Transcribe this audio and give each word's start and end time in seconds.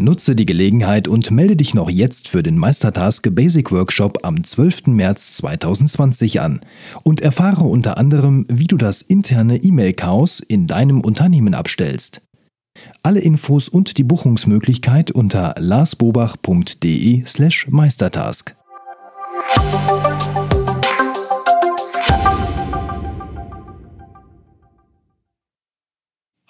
Nutze 0.00 0.34
die 0.34 0.46
Gelegenheit 0.46 1.06
und 1.08 1.30
melde 1.30 1.56
dich 1.56 1.74
noch 1.74 1.90
jetzt 1.90 2.28
für 2.28 2.42
den 2.42 2.56
Meistertask 2.56 3.28
Basic 3.34 3.70
Workshop 3.70 4.24
am 4.24 4.42
12. 4.42 4.86
März 4.86 5.36
2020 5.36 6.40
an 6.40 6.60
und 7.02 7.20
erfahre 7.20 7.64
unter 7.64 7.98
anderem, 7.98 8.46
wie 8.48 8.66
du 8.66 8.78
das 8.78 9.02
interne 9.02 9.58
E-Mail-Chaos 9.58 10.40
in 10.40 10.66
deinem 10.66 11.02
Unternehmen 11.02 11.52
abstellst. 11.52 12.22
Alle 13.02 13.20
Infos 13.20 13.68
und 13.68 13.98
die 13.98 14.04
Buchungsmöglichkeit 14.04 15.10
unter 15.10 15.54
larsbobach.de/meistertask. 15.58 18.56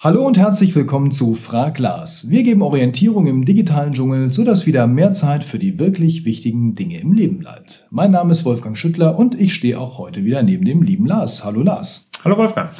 Hallo 0.03 0.25
und 0.25 0.35
herzlich 0.35 0.75
willkommen 0.75 1.11
zu 1.11 1.35
Frag 1.35 1.77
Lars. 1.77 2.27
Wir 2.27 2.41
geben 2.41 2.63
Orientierung 2.63 3.27
im 3.27 3.45
digitalen 3.45 3.93
Dschungel, 3.93 4.31
sodass 4.31 4.65
wieder 4.65 4.87
mehr 4.87 5.11
Zeit 5.11 5.43
für 5.43 5.59
die 5.59 5.77
wirklich 5.77 6.25
wichtigen 6.25 6.73
Dinge 6.73 6.99
im 6.99 7.13
Leben 7.13 7.37
bleibt. 7.37 7.85
Mein 7.91 8.09
Name 8.09 8.31
ist 8.31 8.43
Wolfgang 8.43 8.75
Schüttler 8.75 9.19
und 9.19 9.39
ich 9.39 9.53
stehe 9.53 9.79
auch 9.79 9.99
heute 9.99 10.25
wieder 10.25 10.41
neben 10.41 10.65
dem 10.65 10.81
lieben 10.81 11.05
Lars. 11.05 11.45
Hallo 11.45 11.61
Lars. 11.61 12.09
Hallo 12.23 12.35
Wolfgang. 12.35 12.71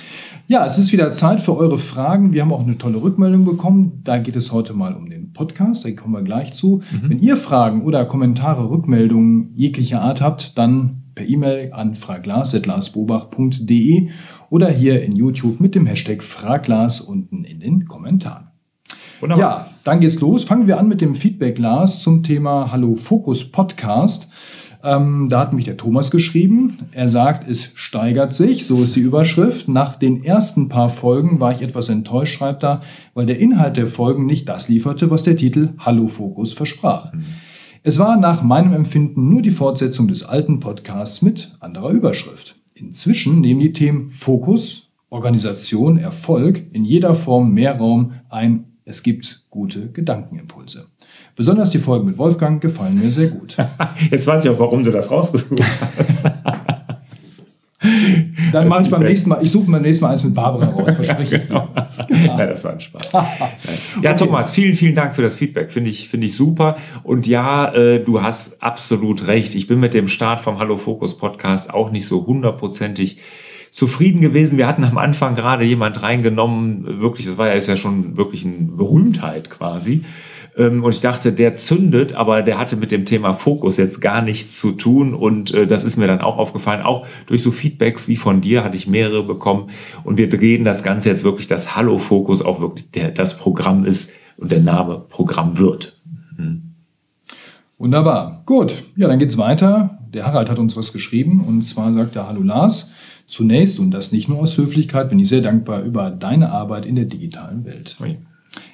Ja, 0.47 0.65
es 0.65 0.79
ist 0.79 0.91
wieder 0.91 1.11
Zeit 1.11 1.41
für 1.41 1.55
eure 1.55 1.77
Fragen. 1.77 2.33
Wir 2.33 2.41
haben 2.41 2.51
auch 2.51 2.63
eine 2.63 2.79
tolle 2.79 3.03
Rückmeldung 3.03 3.45
bekommen. 3.45 4.01
Da 4.03 4.17
geht 4.17 4.35
es 4.35 4.51
heute 4.51 4.73
mal 4.73 4.95
um 4.95 5.07
den 5.07 5.31
Podcast. 5.31 5.85
Da 5.85 5.91
kommen 5.91 6.15
wir 6.15 6.23
gleich 6.23 6.53
zu. 6.53 6.81
Mhm. 6.91 7.09
Wenn 7.09 7.19
ihr 7.19 7.37
Fragen 7.37 7.83
oder 7.83 8.03
Kommentare, 8.05 8.67
Rückmeldungen 8.67 9.51
jeglicher 9.53 10.01
Art 10.01 10.21
habt, 10.21 10.57
dann 10.57 11.00
per 11.13 11.27
E-Mail 11.27 11.73
an 11.73 11.95
fraglas.larsbobach.de 11.95 14.09
oder 14.49 14.69
hier 14.69 15.03
in 15.03 15.13
YouTube 15.15 15.59
mit 15.59 15.75
dem 15.75 15.85
Hashtag 15.85 16.23
Fraglas 16.23 17.01
unten 17.01 17.43
in 17.43 17.59
den 17.59 17.85
Kommentaren. 17.85 18.47
Wunderbar. 19.19 19.49
Ja, 19.49 19.67
dann 19.83 19.99
geht's 19.99 20.19
los. 20.19 20.43
Fangen 20.43 20.65
wir 20.67 20.79
an 20.79 20.87
mit 20.87 21.01
dem 21.01 21.15
Feedback, 21.15 21.57
Lars, 21.59 22.01
zum 22.01 22.23
Thema 22.23 22.71
Hallo 22.71 22.95
Fokus 22.95 23.51
Podcast. 23.51 24.29
Ähm, 24.83 25.29
da 25.29 25.41
hat 25.41 25.53
mich 25.53 25.65
der 25.65 25.77
Thomas 25.77 26.09
geschrieben. 26.09 26.79
Er 26.91 27.07
sagt, 27.07 27.47
es 27.47 27.69
steigert 27.75 28.33
sich, 28.33 28.65
so 28.65 28.81
ist 28.81 28.95
die 28.95 29.01
Überschrift. 29.01 29.67
Nach 29.67 29.95
den 29.95 30.23
ersten 30.23 30.69
paar 30.69 30.89
Folgen 30.89 31.39
war 31.39 31.51
ich 31.51 31.61
etwas 31.61 31.89
enttäuscht, 31.89 32.33
schreibt 32.33 32.63
er, 32.63 32.81
weil 33.13 33.27
der 33.27 33.39
Inhalt 33.39 33.77
der 33.77 33.87
Folgen 33.87 34.25
nicht 34.25 34.49
das 34.49 34.69
lieferte, 34.69 35.11
was 35.11 35.23
der 35.23 35.37
Titel 35.37 35.69
Hallo 35.77 36.07
Fokus 36.07 36.53
versprach. 36.53 37.13
Mhm. 37.13 37.25
Es 37.83 37.97
war 37.97 38.15
nach 38.15 38.43
meinem 38.43 38.73
Empfinden 38.73 39.27
nur 39.27 39.41
die 39.41 39.49
Fortsetzung 39.49 40.07
des 40.07 40.21
alten 40.21 40.59
Podcasts 40.59 41.23
mit 41.23 41.57
anderer 41.59 41.89
Überschrift. 41.89 42.55
Inzwischen 42.75 43.41
nehmen 43.41 43.59
die 43.59 43.73
Themen 43.73 44.11
Fokus, 44.11 44.91
Organisation, 45.09 45.97
Erfolg 45.97 46.61
in 46.73 46.85
jeder 46.85 47.15
Form 47.15 47.55
mehr 47.55 47.77
Raum 47.77 48.13
ein. 48.29 48.65
Es 48.85 49.01
gibt 49.01 49.45
gute 49.49 49.89
Gedankenimpulse. 49.91 50.85
Besonders 51.35 51.71
die 51.71 51.79
Folgen 51.79 52.05
mit 52.05 52.19
Wolfgang 52.19 52.61
gefallen 52.61 52.99
mir 52.99 53.09
sehr 53.09 53.29
gut. 53.29 53.57
Jetzt 54.11 54.27
weiß 54.27 54.45
ich 54.45 54.51
auch, 54.51 54.59
warum 54.59 54.83
du 54.83 54.91
das 54.91 55.09
rausgesucht 55.09 55.59
hast. 55.97 56.21
Dann 58.51 58.67
mache 58.67 58.83
ich 58.83 58.89
beim 58.89 59.03
nächsten 59.03 59.29
Mal, 59.29 59.39
ich 59.41 59.51
suche 59.51 59.71
beim 59.71 59.81
nächsten 59.81 60.05
Mal 60.05 60.11
eins 60.11 60.23
mit 60.23 60.33
Barbara 60.33 60.65
raus, 60.65 60.91
verspreche 60.95 61.37
ich 61.37 61.47
genau. 61.47 61.69
genau. 62.07 62.37
Ja, 62.37 62.45
das 62.47 62.63
war 62.63 62.73
ein 62.73 62.79
Spaß. 62.79 63.11
ja, 63.11 63.23
okay. 63.97 64.15
Thomas, 64.17 64.51
vielen, 64.51 64.73
vielen 64.73 64.95
Dank 64.95 65.15
für 65.15 65.21
das 65.21 65.35
Feedback. 65.35 65.71
Finde 65.71 65.89
ich, 65.89 66.09
finde 66.09 66.27
ich 66.27 66.35
super. 66.35 66.77
Und 67.03 67.27
ja, 67.27 67.73
äh, 67.73 68.03
du 68.03 68.21
hast 68.21 68.61
absolut 68.61 69.27
recht. 69.27 69.55
Ich 69.55 69.67
bin 69.67 69.79
mit 69.79 69.93
dem 69.93 70.07
Start 70.07 70.41
vom 70.41 70.59
Hallo 70.59 70.77
Focus 70.77 71.17
Podcast 71.17 71.73
auch 71.73 71.91
nicht 71.91 72.05
so 72.05 72.25
hundertprozentig 72.25 73.17
zufrieden 73.71 74.21
gewesen. 74.21 74.57
Wir 74.57 74.67
hatten 74.67 74.83
am 74.83 74.97
Anfang 74.97 75.33
gerade 75.33 75.63
jemand 75.63 76.03
reingenommen, 76.03 76.99
wirklich, 76.99 77.25
das 77.25 77.37
war 77.37 77.47
ja, 77.47 77.53
ist 77.53 77.67
ja 77.67 77.77
schon 77.77 78.17
wirklich 78.17 78.45
eine 78.45 78.55
Berühmtheit 78.55 79.49
quasi. 79.49 80.03
Ähm, 80.57 80.83
und 80.83 80.93
ich 80.93 81.01
dachte, 81.01 81.31
der 81.31 81.55
zündet, 81.55 82.13
aber 82.13 82.41
der 82.41 82.57
hatte 82.57 82.75
mit 82.75 82.91
dem 82.91 83.05
Thema 83.05 83.33
Fokus 83.33 83.77
jetzt 83.77 84.01
gar 84.01 84.21
nichts 84.21 84.59
zu 84.59 84.71
tun. 84.71 85.13
Und 85.13 85.53
äh, 85.53 85.67
das 85.67 85.83
ist 85.83 85.97
mir 85.97 86.07
dann 86.07 86.21
auch 86.21 86.37
aufgefallen. 86.37 86.81
Auch 86.81 87.07
durch 87.27 87.41
so 87.41 87.51
Feedbacks 87.51 88.07
wie 88.07 88.15
von 88.15 88.41
dir 88.41 88.63
hatte 88.63 88.77
ich 88.77 88.87
mehrere 88.87 89.23
bekommen. 89.23 89.69
Und 90.03 90.17
wir 90.17 90.29
drehen 90.29 90.65
das 90.65 90.83
Ganze 90.83 91.09
jetzt 91.09 91.23
wirklich, 91.23 91.47
dass 91.47 91.75
Hallo 91.75 91.97
Fokus 91.97 92.41
auch 92.41 92.59
wirklich 92.61 92.91
der, 92.91 93.11
das 93.11 93.37
Programm 93.37 93.85
ist 93.85 94.09
und 94.37 94.51
der 94.51 94.61
Name 94.61 95.05
Programm 95.09 95.57
wird. 95.57 95.97
Mhm. 96.37 96.73
Wunderbar. 97.77 98.43
Gut. 98.45 98.83
Ja, 98.95 99.07
dann 99.07 99.19
geht's 99.19 99.37
weiter. 99.37 99.97
Der 100.13 100.27
Harald 100.27 100.49
hat 100.49 100.59
uns 100.59 100.75
was 100.75 100.91
geschrieben 100.91 101.43
und 101.47 101.63
zwar 101.63 101.93
sagt 101.93 102.15
er 102.15 102.27
Hallo 102.27 102.41
Lars. 102.41 102.91
Zunächst 103.25 103.79
und 103.79 103.91
das 103.91 104.11
nicht 104.11 104.27
nur 104.27 104.39
aus 104.39 104.57
Höflichkeit 104.57 105.09
bin 105.09 105.17
ich 105.17 105.29
sehr 105.29 105.39
dankbar 105.39 105.83
über 105.83 106.09
deine 106.09 106.51
Arbeit 106.51 106.85
in 106.85 106.95
der 106.95 107.05
digitalen 107.05 107.63
Welt. 107.63 107.95
Okay. 107.97 108.17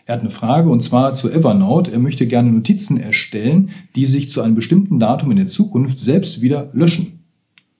Er 0.07 0.15
hat 0.15 0.21
eine 0.21 0.29
Frage 0.29 0.69
und 0.69 0.81
zwar 0.81 1.13
zu 1.15 1.29
Evernote. 1.29 1.91
Er 1.91 1.99
möchte 1.99 2.27
gerne 2.27 2.49
Notizen 2.49 2.97
erstellen, 2.97 3.71
die 3.97 4.05
sich 4.05 4.29
zu 4.29 4.41
einem 4.41 4.55
bestimmten 4.55 4.99
Datum 4.99 5.31
in 5.31 5.37
der 5.37 5.47
Zukunft 5.47 5.99
selbst 5.99 6.41
wieder 6.41 6.69
löschen. 6.71 7.25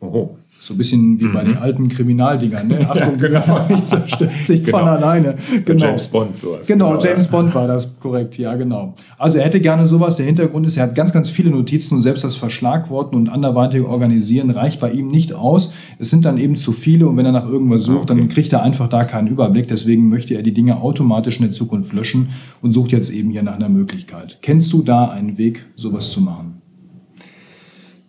Oho. 0.02 0.38
So 0.62 0.74
ein 0.74 0.78
bisschen 0.78 1.20
wie 1.20 1.26
mhm. 1.26 1.34
bei 1.34 1.44
den 1.44 1.58
alten 1.58 1.88
Kriminaldingern. 1.88 2.68
Ne? 2.68 2.80
Achtung, 2.90 3.20
ja, 3.20 3.40
genau. 3.40 3.66
ich 3.70 3.86
zerstört 3.86 4.44
sich 4.44 4.64
genau. 4.64 4.80
von 4.80 4.88
alleine. 4.88 5.36
Genau. 5.64 5.86
James 5.86 6.08
Bond 6.08 6.38
sowas. 6.38 6.68
Genau, 6.68 6.90
genau, 6.90 7.04
James 7.04 7.28
Bond 7.28 7.56
war 7.56 7.68
das 7.68 8.00
korrekt, 8.00 8.38
ja, 8.38 8.56
genau. 8.56 8.96
Also 9.18 9.38
er 9.38 9.46
hätte 9.46 9.62
gerne 9.62 9.88
sowas. 9.88 10.16
Der 10.16 10.26
Hintergrund 10.26 10.68
ist, 10.68 10.78
er 10.78 10.84
hat 10.84 10.96
ganz, 10.96 11.14
ganz 11.14 11.30
viele 11.30 11.52
Notizen 11.52 11.96
und 11.96 12.02
selbst 12.02 12.24
das 12.24 12.36
Verschlagworten 12.36 13.18
und 13.18 13.30
anderweitige 13.30 13.88
Organisieren 13.88 14.50
reicht 14.50 14.80
bei 14.80 14.92
ihm 14.92 15.08
nicht 15.08 15.34
aus. 15.34 15.74
Es 16.00 16.10
sind 16.10 16.26
dann 16.26 16.38
eben 16.38 16.56
zu 16.56 16.72
viele 16.72 17.08
und 17.08 17.18
wenn 17.18 17.26
er 17.26 17.32
nach 17.32 17.48
irgendwas 17.48 17.84
sucht, 17.84 18.12
okay. 18.12 18.20
dann 18.20 18.28
kriegt 18.30 18.52
er 18.52 18.64
einfach 18.64 18.90
da 18.90 19.04
keinen 19.04 19.28
Überblick. 19.28 19.68
Deswegen 19.68 20.10
möchte 20.10 20.34
er 20.36 20.44
die 20.44 20.54
Dinge 20.54 20.82
automatisch 20.82 21.38
in 21.38 21.44
der 21.44 21.52
Zukunft 21.52 21.94
löschen 21.94 22.30
und 22.62 22.74
sucht 22.74 22.92
jetzt 22.92 23.10
eben 23.10 23.32
hier 23.32 23.44
nach 23.44 23.56
einer 23.56 23.70
Möglichkeit. 23.70 24.40
Kennst 24.42 24.74
du 24.74 24.82
da 24.82 25.06
einen 25.06 25.38
Weg, 25.38 25.66
sowas 25.76 26.12
zu 26.12 26.22
machen? 26.22 26.57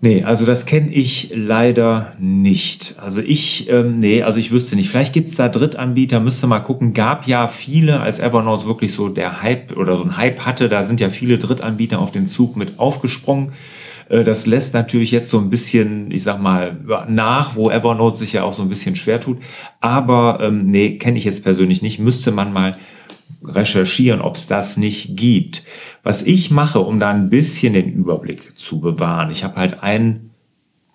Nee, 0.01 0.23
also 0.23 0.47
das 0.47 0.65
kenne 0.65 0.93
ich 0.93 1.33
leider 1.35 2.13
nicht. 2.21 2.95
Also 2.99 3.21
ich, 3.21 3.69
ähm, 3.69 3.99
nee, 3.99 4.23
also 4.23 4.39
ich 4.39 4.53
wüsste 4.53 4.77
nicht. 4.77 4.91
Vielleicht 4.91 5.13
gibt's 5.13 5.35
da 5.35 5.49
Drittanbieter, 5.49 6.21
müsste 6.21 6.47
mal 6.47 6.61
gucken. 6.61 6.93
Gab 6.93 7.27
ja 7.27 7.49
viele, 7.49 7.99
als 7.99 8.21
Evernote 8.21 8.67
wirklich 8.67 8.93
so 8.93 9.09
der 9.09 9.43
Hype 9.43 9.77
oder 9.77 9.97
so 9.97 10.05
ein 10.05 10.17
Hype 10.17 10.47
hatte, 10.47 10.69
da 10.69 10.85
sind 10.85 11.01
ja 11.01 11.11
viele 11.11 11.39
Drittanbieter 11.39 11.99
auf 11.99 12.13
den 12.13 12.29
Zug 12.29 12.57
mit 12.57 12.79
aufgesprungen. 12.79 13.55
Äh, 14.09 14.23
das 14.23 14.47
lässt 14.47 14.73
natürlich 14.73 15.11
jetzt 15.11 15.31
so 15.31 15.39
ein 15.39 15.51
bisschen, 15.51 16.13
ich 16.13 16.23
sag 16.23 16.41
mal, 16.41 16.77
nach, 17.09 17.57
wo 17.57 17.69
Evernote 17.69 18.19
sich 18.19 18.35
ja 18.35 18.45
auch 18.45 18.53
so 18.53 18.63
ein 18.63 18.69
bisschen 18.69 18.95
schwer 18.95 19.21
tut. 19.21 19.39
Aber 19.81 20.39
ähm, 20.41 20.71
nee, 20.71 20.97
kenne 20.99 21.19
ich 21.19 21.25
jetzt 21.25 21.43
persönlich 21.43 21.83
nicht. 21.83 21.99
Müsste 21.99 22.31
man 22.31 22.53
mal 22.53 22.77
recherchieren, 23.43 24.21
ob 24.21 24.35
es 24.35 24.47
das 24.47 24.77
nicht 24.77 25.17
gibt. 25.17 25.65
Was 26.03 26.23
ich 26.23 26.51
mache, 26.51 26.81
um 26.81 27.01
da 27.01 27.11
ein 27.11 27.31
bisschen 27.31 27.73
den 27.73 27.93
Überblick 27.93 28.59
zu 28.59 28.81
bewahren, 28.81 29.31
ich 29.31 29.45
habe 29.45 29.57
halt 29.57 29.83
ein 29.83 30.28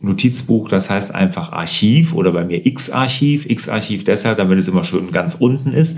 Notizbuch, 0.04 0.68
das 0.68 0.90
heißt 0.90 1.16
einfach 1.16 1.54
Archiv 1.54 2.14
oder 2.14 2.34
bei 2.34 2.44
mir 2.44 2.66
X-Archiv. 2.66 3.50
X-Archiv 3.50 4.04
deshalb, 4.04 4.38
damit 4.38 4.60
es 4.60 4.68
immer 4.68 4.84
schön 4.84 5.12
ganz 5.12 5.34
unten 5.34 5.72
ist, 5.72 5.98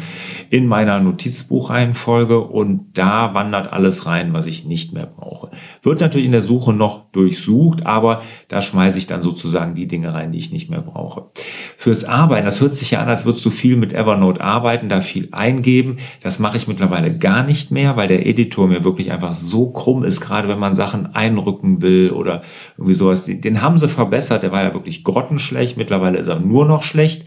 in 0.52 0.68
meiner 0.68 1.00
Notizbuchreihenfolge 1.00 2.40
und 2.40 2.86
da 2.94 3.34
wandert 3.34 3.74
alles 3.74 4.06
rein, 4.06 4.32
was 4.34 4.46
ich 4.46 4.66
nicht 4.66 4.94
mehr 4.94 5.08
brauche. 5.08 5.50
Wird 5.82 6.02
natürlich 6.02 6.28
in 6.28 6.34
der 6.34 6.44
Suche 6.44 6.72
noch 6.72 7.10
durchsucht, 7.12 7.88
aber 7.88 8.22
da 8.48 8.62
schmeiße 8.62 9.00
ich 9.00 9.08
dann 9.08 9.24
sozusagen 9.24 9.74
die 9.74 9.88
Dinge 9.88 10.14
rein, 10.14 10.32
die 10.32 10.38
ich 10.38 10.52
nicht 10.52 10.70
mehr 10.70 10.82
brauche. 10.82 11.32
Fürs 11.76 12.06
Arbeiten, 12.06 12.46
das 12.46 12.62
hört 12.62 12.76
sich 12.76 12.92
ja 12.92 13.02
an, 13.02 13.10
als 13.10 13.26
würdest 13.26 13.44
du 13.44 13.50
viel 13.50 13.76
mit 13.76 13.94
Evernote 13.94 14.40
arbeiten, 14.40 14.88
da 14.88 15.02
viel 15.02 15.30
eingeben. 15.32 15.98
Das 16.22 16.38
mache 16.38 16.58
ich 16.58 16.68
mittlerweile 16.68 17.18
gar 17.18 17.44
nicht 17.44 17.72
mehr, 17.72 17.98
weil 17.98 18.08
der 18.08 18.28
Editor 18.28 18.68
mir 18.68 18.84
wirklich 18.84 19.12
einfach 19.12 19.34
so 19.34 19.72
krumm 19.72 20.04
ist, 20.04 20.22
gerade 20.22 20.48
wenn 20.48 20.60
man 20.60 20.76
Sachen 20.76 21.16
einrücken 21.16 21.82
will 21.82 22.12
oder 22.12 22.44
irgendwie 22.78 22.94
sowas. 22.94 23.26
Den 23.26 23.64
haben 23.64 23.78
sie 23.78 23.95
verbessert. 23.96 24.44
Der 24.44 24.52
war 24.52 24.64
ja 24.64 24.74
wirklich 24.74 25.04
grottenschlecht. 25.04 25.78
Mittlerweile 25.78 26.18
ist 26.18 26.28
er 26.28 26.40
nur 26.40 26.66
noch 26.66 26.84
schlecht. 26.84 27.26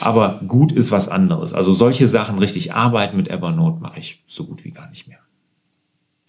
Aber 0.00 0.40
gut 0.46 0.72
ist 0.72 0.90
was 0.90 1.08
anderes. 1.08 1.52
Also 1.52 1.72
solche 1.72 2.06
Sachen 2.06 2.38
richtig 2.38 2.74
arbeiten 2.74 3.16
mit 3.16 3.28
Evernote 3.28 3.80
mache 3.80 3.98
ich 3.98 4.22
so 4.26 4.44
gut 4.44 4.64
wie 4.64 4.70
gar 4.70 4.88
nicht 4.90 5.08
mehr. 5.08 5.18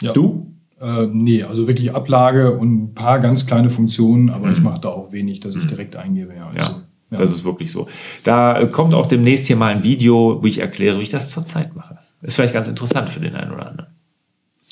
Ja. 0.01 0.13
Du? 0.13 0.53
Äh, 0.79 1.07
nee, 1.07 1.43
also 1.43 1.67
wirklich 1.67 1.93
Ablage 1.93 2.57
und 2.57 2.83
ein 2.83 2.93
paar 2.93 3.19
ganz 3.19 3.45
kleine 3.45 3.69
Funktionen, 3.69 4.29
aber 4.29 4.47
mhm. 4.47 4.53
ich 4.53 4.59
mache 4.61 4.79
da 4.79 4.89
auch 4.89 5.11
wenig, 5.11 5.41
dass 5.41 5.55
ich 5.55 5.65
mhm. 5.65 5.67
direkt 5.67 5.95
eingebe. 5.97 6.33
Ja, 6.33 6.47
also, 6.47 6.59
ja, 6.71 6.77
ja, 7.11 7.17
das 7.17 7.31
ist 7.31 7.43
wirklich 7.43 7.71
so. 7.71 7.87
Da 8.23 8.65
kommt 8.67 8.93
auch 8.93 9.07
demnächst 9.07 9.47
hier 9.47 9.57
mal 9.57 9.75
ein 9.75 9.83
Video, 9.83 10.41
wo 10.41 10.47
ich 10.47 10.59
erkläre, 10.59 10.97
wie 10.99 11.03
ich 11.03 11.09
das 11.09 11.29
zurzeit 11.31 11.75
mache. 11.75 11.99
Ist 12.21 12.35
vielleicht 12.35 12.53
ganz 12.53 12.67
interessant 12.67 13.09
für 13.09 13.19
den 13.19 13.35
einen 13.35 13.51
oder 13.51 13.67
anderen. 13.67 13.89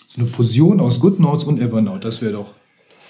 So 0.07 0.19
eine 0.19 0.27
Fusion 0.27 0.79
aus 0.79 0.99
GoodNotes 0.99 1.43
und 1.43 1.59
Evernote, 1.59 1.99
das 1.99 2.21
wäre 2.21 2.33
doch 2.33 2.53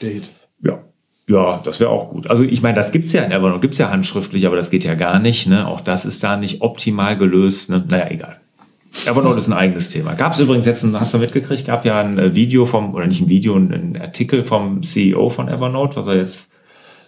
der 0.01 0.12
Hit. 0.12 0.31
Ja, 0.62 0.80
ja, 1.29 1.59
das 1.62 1.79
wäre 1.79 1.89
auch 1.89 2.09
gut. 2.09 2.29
Also 2.29 2.44
ich 2.44 2.62
meine, 2.62 2.75
das 2.75 2.94
gibt's 2.94 3.12
ja 3.12 3.21
in 3.21 3.31
Evernote, 3.31 3.59
gibt's 3.59 3.77
ja 3.77 3.89
handschriftlich, 3.89 4.47
aber 4.47 4.56
das 4.56 4.71
geht 4.71 4.85
ja 4.85 4.95
gar 4.95 5.19
nicht. 5.19 5.47
Ne? 5.47 5.68
Auch 5.68 5.81
das 5.81 6.06
ist 6.06 6.24
da 6.24 6.38
nicht 6.38 6.62
optimal 6.62 7.18
gelöst. 7.18 7.69
Ne? 7.69 7.83
Naja, 7.88 8.07
egal. 8.09 8.38
Evernote 9.06 9.38
ist 9.38 9.47
ein 9.47 9.53
eigenes 9.53 9.89
Thema. 9.89 10.13
Gab 10.13 10.33
es 10.33 10.39
übrigens 10.39 10.65
jetzt, 10.65 10.85
hast 10.94 11.13
du 11.13 11.18
mitgekriegt, 11.18 11.68
gab 11.68 11.83
ja 11.85 12.00
ein 12.00 12.18
äh, 12.18 12.33
Video 12.33 12.65
vom, 12.65 12.94
oder 12.95 13.06
nicht 13.06 13.21
ein 13.21 13.27
Video, 13.27 13.56
ein 13.56 13.97
Artikel 14.01 14.45
vom 14.45 14.81
CEO 14.83 15.29
von 15.29 15.50
Evernote, 15.50 15.97
was 15.97 16.07
er 16.07 16.15
jetzt, 16.15 16.50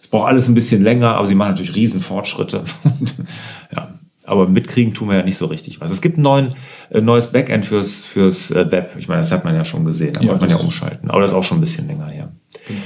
es 0.01 0.07
braucht 0.09 0.27
alles 0.27 0.49
ein 0.49 0.53
bisschen 0.53 0.83
länger, 0.83 1.15
aber 1.15 1.25
sie 1.25 1.35
machen 1.35 1.51
natürlich 1.51 1.75
riesen 1.75 2.01
Fortschritte. 2.01 2.63
ja, 3.75 3.93
aber 4.25 4.47
mitkriegen 4.47 4.93
tun 4.93 5.07
wir 5.07 5.15
ja 5.15 5.23
nicht 5.23 5.37
so 5.37 5.45
richtig 5.45 5.79
was. 5.79 5.91
Es 5.91 6.01
gibt 6.01 6.15
einen 6.15 6.23
neuen 6.23 6.55
ein 6.93 7.05
neues 7.05 7.27
Backend 7.31 7.65
fürs, 7.65 8.03
fürs 8.03 8.51
äh, 8.51 8.69
Web. 8.69 8.95
Ich 8.99 9.07
meine, 9.07 9.21
das 9.21 9.31
hat 9.31 9.45
man 9.45 9.55
ja 9.55 9.63
schon 9.63 9.85
gesehen, 9.85 10.13
da 10.13 10.21
ja, 10.21 10.27
wollte 10.27 10.41
man 10.41 10.49
ja 10.49 10.57
umschalten. 10.57 11.09
Aber 11.09 11.21
das 11.21 11.31
ist 11.31 11.37
auch 11.37 11.43
schon 11.43 11.59
ein 11.59 11.61
bisschen 11.61 11.87
länger 11.87 12.07
her. 12.07 12.31
Genau. 12.67 12.79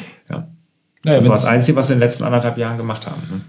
Ja. 1.06 1.12
Naja, 1.12 1.18
das 1.18 1.28
war 1.28 1.36
das 1.36 1.46
Einzige, 1.46 1.76
was 1.78 1.88
sie 1.88 1.94
in 1.94 2.00
den 2.00 2.08
letzten 2.08 2.24
anderthalb 2.24 2.58
Jahren 2.58 2.78
gemacht 2.78 3.06
haben. 3.08 3.22
Ne? 3.30 3.42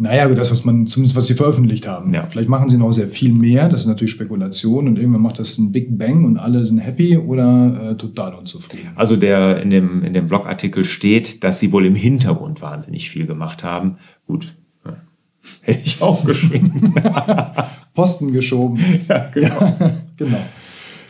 Naja, 0.00 0.28
das, 0.28 0.52
was 0.52 0.64
man, 0.64 0.86
zumindest 0.86 1.16
was 1.16 1.26
sie 1.26 1.34
veröffentlicht 1.34 1.88
haben. 1.88 2.14
Ja. 2.14 2.24
Vielleicht 2.24 2.48
machen 2.48 2.68
sie 2.68 2.76
noch 2.76 2.92
sehr 2.92 3.08
viel 3.08 3.32
mehr, 3.32 3.68
das 3.68 3.82
ist 3.82 3.86
natürlich 3.88 4.12
Spekulation 4.12 4.86
und 4.86 4.96
irgendwann 4.96 5.22
macht 5.22 5.40
das 5.40 5.58
ein 5.58 5.72
Big 5.72 5.98
Bang 5.98 6.24
und 6.24 6.36
alle 6.36 6.64
sind 6.64 6.78
happy 6.78 7.16
oder 7.16 7.90
äh, 7.90 7.94
total 7.96 8.34
unzufrieden. 8.34 8.90
Also 8.94 9.16
der 9.16 9.60
in 9.60 9.70
dem, 9.70 10.04
in 10.04 10.12
dem 10.12 10.26
Blogartikel 10.28 10.84
steht, 10.84 11.42
dass 11.42 11.58
sie 11.58 11.72
wohl 11.72 11.84
im 11.84 11.96
Hintergrund 11.96 12.62
wahnsinnig 12.62 13.10
viel 13.10 13.26
gemacht 13.26 13.64
haben. 13.64 13.96
Gut. 14.26 14.54
Hätte 15.62 15.80
ich 15.84 16.02
auch 16.02 16.24
geschrieben. 16.26 16.94
Posten 17.94 18.32
geschoben. 18.32 18.78
Ja, 19.08 19.30
genau. 19.32 19.60
Ja, 19.60 19.92
genau. 20.16 20.38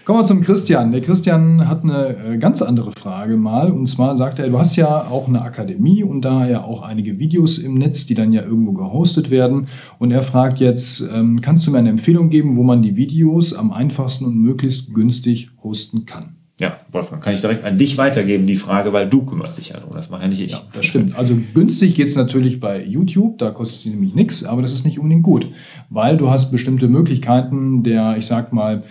Kommen 0.08 0.20
wir 0.20 0.24
zum 0.24 0.40
Christian. 0.40 0.90
Der 0.90 1.02
Christian 1.02 1.68
hat 1.68 1.84
eine 1.84 2.16
äh, 2.16 2.38
ganz 2.38 2.62
andere 2.62 2.92
Frage 2.92 3.36
mal. 3.36 3.70
Und 3.70 3.88
zwar 3.88 4.16
sagt 4.16 4.38
er, 4.38 4.48
du 4.48 4.58
hast 4.58 4.74
ja 4.76 5.02
auch 5.02 5.28
eine 5.28 5.42
Akademie 5.42 6.02
und 6.02 6.22
da 6.22 6.48
ja 6.48 6.64
auch 6.64 6.80
einige 6.80 7.18
Videos 7.18 7.58
im 7.58 7.74
Netz, 7.74 8.06
die 8.06 8.14
dann 8.14 8.32
ja 8.32 8.40
irgendwo 8.40 8.72
gehostet 8.72 9.28
werden. 9.28 9.66
Und 9.98 10.10
er 10.10 10.22
fragt 10.22 10.60
jetzt, 10.60 11.06
ähm, 11.14 11.42
kannst 11.42 11.66
du 11.66 11.72
mir 11.72 11.76
eine 11.76 11.90
Empfehlung 11.90 12.30
geben, 12.30 12.56
wo 12.56 12.62
man 12.62 12.80
die 12.80 12.96
Videos 12.96 13.52
am 13.52 13.70
einfachsten 13.70 14.24
und 14.24 14.38
möglichst 14.38 14.94
günstig 14.94 15.50
hosten 15.62 16.06
kann? 16.06 16.36
Ja, 16.58 16.78
Wolfgang, 16.90 17.22
kann 17.22 17.34
ich 17.34 17.42
direkt 17.42 17.62
an 17.64 17.78
dich 17.78 17.98
weitergeben, 17.98 18.46
die 18.46 18.56
Frage, 18.56 18.94
weil 18.94 19.08
du 19.08 19.26
kümmerst 19.26 19.58
dich 19.58 19.68
ja 19.68 19.76
darum. 19.76 19.92
Das 19.92 20.08
mache 20.08 20.22
ja 20.22 20.28
nicht 20.28 20.40
ich. 20.40 20.52
Ja, 20.52 20.62
das 20.72 20.86
stimmt. 20.86 21.16
Also 21.16 21.38
günstig 21.52 21.94
geht 21.94 22.08
es 22.08 22.16
natürlich 22.16 22.58
bei 22.58 22.82
YouTube, 22.82 23.36
da 23.38 23.50
kostet 23.50 23.84
es 23.84 23.92
nämlich 23.92 24.14
nichts, 24.14 24.42
aber 24.42 24.62
das 24.62 24.72
ist 24.72 24.84
nicht 24.84 24.98
unbedingt 24.98 25.22
gut, 25.22 25.48
weil 25.88 26.16
du 26.16 26.30
hast 26.30 26.50
bestimmte 26.50 26.88
Möglichkeiten 26.88 27.84
der, 27.84 28.16
ich 28.16 28.26
sag 28.26 28.54
mal, 28.54 28.82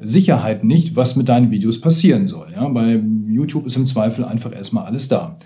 Sicherheit 0.00 0.64
nicht, 0.64 0.96
was 0.96 1.16
mit 1.16 1.28
deinen 1.28 1.50
Videos 1.50 1.80
passieren 1.80 2.26
soll. 2.26 2.52
Ja, 2.54 2.68
bei 2.68 3.02
YouTube 3.26 3.66
ist 3.66 3.76
im 3.76 3.86
Zweifel 3.86 4.24
einfach 4.24 4.52
erstmal 4.52 4.84
alles 4.84 5.08
da. 5.08 5.36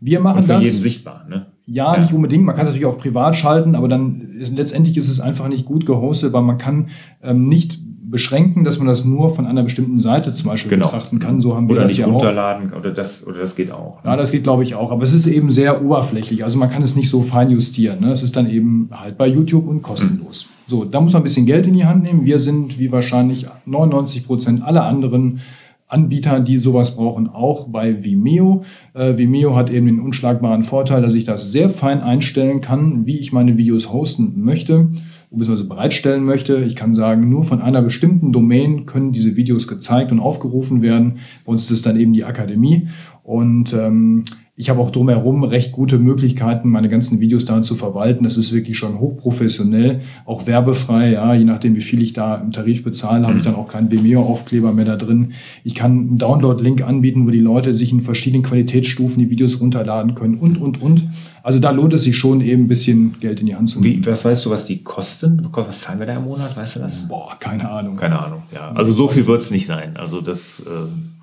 Wir 0.00 0.20
machen 0.20 0.38
Und 0.38 0.42
für 0.44 0.52
das. 0.54 0.64
jeden 0.64 0.80
sichtbar, 0.80 1.26
ne? 1.28 1.46
Ja, 1.66 1.94
ja, 1.94 2.00
nicht 2.00 2.12
unbedingt. 2.12 2.44
Man 2.44 2.54
kann 2.54 2.62
es 2.62 2.70
natürlich 2.70 2.86
auf 2.86 2.98
privat 2.98 3.36
schalten, 3.36 3.74
aber 3.74 3.86
dann 3.86 4.20
ist, 4.32 4.56
letztendlich 4.56 4.96
ist 4.96 5.08
es 5.08 5.20
einfach 5.20 5.46
nicht 5.48 5.66
gut 5.66 5.86
gehostet, 5.86 6.32
weil 6.32 6.42
man 6.42 6.58
kann 6.58 6.88
ähm, 7.22 7.48
nicht 7.48 7.80
beschränken, 8.10 8.64
dass 8.64 8.78
man 8.78 8.86
das 8.86 9.04
nur 9.04 9.30
von 9.30 9.46
einer 9.46 9.62
bestimmten 9.62 9.98
Seite 9.98 10.32
zum 10.34 10.48
Beispiel 10.48 10.70
genau. 10.70 10.86
betrachten 10.86 11.18
kann. 11.18 11.40
So 11.40 11.56
haben 11.56 11.68
wir 11.68 11.74
oder 11.74 11.82
das 11.82 11.92
nicht 11.92 12.00
ja 12.00 12.06
runterladen 12.06 12.72
auch. 12.72 12.78
oder 12.78 12.90
das 12.90 13.26
oder 13.26 13.38
das 13.38 13.56
geht 13.56 13.70
auch. 13.70 14.02
Ne? 14.02 14.10
Ja, 14.10 14.16
das 14.16 14.32
geht 14.32 14.42
glaube 14.42 14.62
ich 14.62 14.74
auch, 14.74 14.90
aber 14.90 15.02
es 15.02 15.12
ist 15.12 15.26
eben 15.26 15.50
sehr 15.50 15.84
oberflächlich. 15.84 16.44
Also 16.44 16.58
man 16.58 16.70
kann 16.70 16.82
es 16.82 16.96
nicht 16.96 17.08
so 17.08 17.22
fein 17.22 17.50
justieren. 17.50 18.00
Ne? 18.00 18.10
Es 18.10 18.22
ist 18.22 18.36
dann 18.36 18.50
eben 18.50 18.90
halt 18.92 19.16
bei 19.16 19.26
YouTube 19.26 19.68
und 19.68 19.82
kostenlos. 19.82 20.46
Mhm. 20.46 20.70
So, 20.70 20.84
da 20.84 21.00
muss 21.00 21.12
man 21.12 21.22
ein 21.22 21.24
bisschen 21.24 21.46
Geld 21.46 21.66
in 21.66 21.74
die 21.74 21.84
Hand 21.84 22.02
nehmen. 22.02 22.24
Wir 22.24 22.38
sind 22.38 22.78
wie 22.78 22.92
wahrscheinlich 22.92 23.46
99 23.66 24.26
Prozent 24.26 24.62
aller 24.62 24.84
anderen 24.84 25.40
Anbieter, 25.88 26.38
die 26.38 26.58
sowas 26.58 26.96
brauchen, 26.96 27.28
auch 27.28 27.66
bei 27.66 28.04
Vimeo. 28.04 28.62
Äh, 28.94 29.18
Vimeo 29.18 29.56
hat 29.56 29.70
eben 29.70 29.86
den 29.86 30.00
unschlagbaren 30.00 30.62
Vorteil, 30.62 31.02
dass 31.02 31.14
ich 31.14 31.24
das 31.24 31.50
sehr 31.50 31.68
fein 31.68 32.00
einstellen 32.00 32.60
kann, 32.60 33.06
wie 33.06 33.18
ich 33.18 33.32
meine 33.32 33.56
Videos 33.56 33.92
hosten 33.92 34.34
möchte 34.36 34.88
bzw. 35.30 35.64
bereitstellen 35.64 36.24
möchte. 36.24 36.56
Ich 36.58 36.76
kann 36.76 36.94
sagen, 36.94 37.28
nur 37.28 37.44
von 37.44 37.60
einer 37.60 37.82
bestimmten 37.82 38.32
Domain 38.32 38.86
können 38.86 39.12
diese 39.12 39.36
Videos 39.36 39.68
gezeigt 39.68 40.12
und 40.12 40.20
aufgerufen 40.20 40.82
werden. 40.82 41.18
Bei 41.44 41.52
uns 41.52 41.64
ist 41.64 41.70
es 41.70 41.82
dann 41.82 41.98
eben 41.98 42.12
die 42.12 42.24
Akademie. 42.24 42.88
Und 43.22 43.72
ähm, 43.72 44.24
ich 44.60 44.68
habe 44.68 44.78
auch 44.80 44.90
drumherum 44.90 45.42
recht 45.42 45.72
gute 45.72 45.96
Möglichkeiten, 45.96 46.68
meine 46.68 46.90
ganzen 46.90 47.18
Videos 47.18 47.46
da 47.46 47.62
zu 47.62 47.74
verwalten. 47.74 48.24
Das 48.24 48.36
ist 48.36 48.52
wirklich 48.52 48.76
schon 48.76 49.00
hochprofessionell, 49.00 50.02
auch 50.26 50.46
werbefrei. 50.46 51.12
Ja, 51.12 51.32
je 51.32 51.46
nachdem, 51.46 51.76
wie 51.76 51.80
viel 51.80 52.02
ich 52.02 52.12
da 52.12 52.34
im 52.34 52.52
Tarif 52.52 52.84
bezahle, 52.84 53.26
habe 53.26 53.38
ich 53.38 53.42
dann 53.42 53.54
auch 53.54 53.68
keinen 53.68 53.90
Vimeo-Aufkleber 53.90 54.74
mehr 54.74 54.84
da 54.84 54.96
drin. 54.96 55.32
Ich 55.64 55.74
kann 55.74 55.92
einen 55.92 56.18
Download-Link 56.18 56.82
anbieten, 56.82 57.26
wo 57.26 57.30
die 57.30 57.38
Leute 57.40 57.72
sich 57.72 57.90
in 57.90 58.02
verschiedenen 58.02 58.42
Qualitätsstufen 58.42 59.22
die 59.22 59.30
Videos 59.30 59.62
runterladen 59.62 60.14
können 60.14 60.34
und, 60.34 60.58
und, 60.58 60.82
und. 60.82 61.08
Also 61.42 61.58
da 61.58 61.70
lohnt 61.70 61.94
es 61.94 62.02
sich 62.02 62.18
schon 62.18 62.42
eben 62.42 62.64
ein 62.64 62.68
bisschen 62.68 63.18
Geld 63.18 63.40
in 63.40 63.46
die 63.46 63.56
Hand 63.56 63.70
zu 63.70 63.80
nehmen. 63.80 64.04
Wie, 64.04 64.10
was 64.10 64.26
weißt 64.26 64.44
du, 64.44 64.50
was 64.50 64.66
die 64.66 64.82
kosten? 64.82 65.48
Was 65.52 65.80
zahlen 65.80 66.00
wir 66.00 66.06
da 66.06 66.16
im 66.16 66.24
Monat? 66.24 66.54
Weißt 66.54 66.76
du 66.76 66.80
das? 66.80 67.08
Boah, 67.08 67.34
keine 67.40 67.66
Ahnung. 67.70 67.96
Keine 67.96 68.18
Ahnung, 68.18 68.42
ja. 68.52 68.72
Also 68.72 68.92
so 68.92 69.08
viel 69.08 69.26
wird 69.26 69.40
es 69.40 69.50
nicht 69.50 69.64
sein. 69.64 69.96
Also 69.96 70.20
das... 70.20 70.60
Äh 70.60 71.19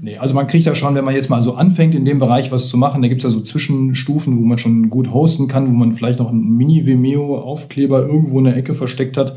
Nee, 0.00 0.16
also 0.16 0.34
man 0.34 0.46
kriegt 0.46 0.64
ja 0.64 0.74
schon, 0.74 0.94
wenn 0.94 1.04
man 1.04 1.14
jetzt 1.14 1.28
mal 1.28 1.42
so 1.42 1.54
anfängt, 1.54 1.94
in 1.94 2.06
dem 2.06 2.18
Bereich 2.18 2.50
was 2.50 2.68
zu 2.68 2.78
machen, 2.78 3.02
da 3.02 3.08
gibt 3.08 3.20
es 3.20 3.24
ja 3.24 3.30
so 3.30 3.40
Zwischenstufen, 3.40 4.38
wo 4.38 4.42
man 4.42 4.56
schon 4.56 4.88
gut 4.88 5.12
hosten 5.12 5.48
kann, 5.48 5.66
wo 5.66 5.72
man 5.72 5.94
vielleicht 5.94 6.18
noch 6.18 6.30
einen 6.30 6.56
Mini-Vimeo-Aufkleber 6.56 8.06
irgendwo 8.06 8.38
in 8.38 8.46
der 8.46 8.56
Ecke 8.56 8.72
versteckt 8.72 9.18
hat, 9.18 9.36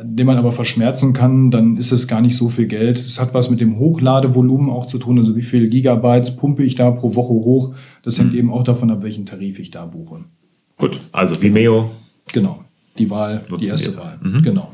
den 0.00 0.26
man 0.26 0.38
aber 0.38 0.52
verschmerzen 0.52 1.14
kann, 1.14 1.50
dann 1.50 1.76
ist 1.76 1.90
es 1.90 2.06
gar 2.06 2.20
nicht 2.20 2.36
so 2.36 2.48
viel 2.48 2.66
Geld. 2.66 2.98
Es 2.98 3.20
hat 3.20 3.34
was 3.34 3.50
mit 3.50 3.60
dem 3.60 3.76
Hochladevolumen 3.76 4.70
auch 4.70 4.86
zu 4.86 4.98
tun, 4.98 5.18
also 5.18 5.34
wie 5.34 5.42
viel 5.42 5.68
Gigabytes 5.68 6.36
pumpe 6.36 6.62
ich 6.62 6.76
da 6.76 6.92
pro 6.92 7.16
Woche 7.16 7.34
hoch. 7.34 7.74
Das 8.04 8.20
hängt 8.20 8.32
mhm. 8.32 8.38
eben 8.38 8.52
auch 8.52 8.62
davon 8.62 8.88
ab, 8.90 9.02
welchen 9.02 9.26
Tarif 9.26 9.58
ich 9.58 9.72
da 9.72 9.84
buche. 9.86 10.20
Gut, 10.78 11.00
also 11.10 11.40
Vimeo. 11.42 11.90
Genau, 12.32 12.60
die 12.98 13.10
Wahl, 13.10 13.42
die 13.60 13.66
erste 13.66 13.96
Wahl. 13.96 14.20
Mhm. 14.22 14.42
Genau. 14.42 14.70